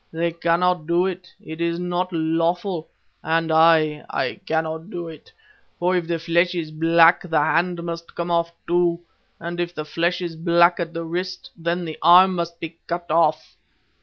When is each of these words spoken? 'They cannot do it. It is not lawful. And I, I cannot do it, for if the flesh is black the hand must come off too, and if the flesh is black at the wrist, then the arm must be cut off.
'They 0.11 0.31
cannot 0.31 0.87
do 0.87 1.05
it. 1.05 1.31
It 1.39 1.61
is 1.61 1.77
not 1.77 2.11
lawful. 2.11 2.89
And 3.23 3.51
I, 3.51 4.03
I 4.09 4.39
cannot 4.47 4.89
do 4.89 5.07
it, 5.09 5.31
for 5.77 5.95
if 5.95 6.07
the 6.07 6.17
flesh 6.17 6.55
is 6.55 6.71
black 6.71 7.21
the 7.29 7.37
hand 7.39 7.83
must 7.83 8.15
come 8.15 8.31
off 8.31 8.51
too, 8.65 9.01
and 9.39 9.59
if 9.59 9.75
the 9.75 9.85
flesh 9.85 10.19
is 10.19 10.35
black 10.35 10.79
at 10.79 10.95
the 10.95 11.03
wrist, 11.05 11.51
then 11.55 11.85
the 11.85 11.99
arm 12.01 12.33
must 12.33 12.59
be 12.59 12.79
cut 12.87 13.11
off. 13.11 13.55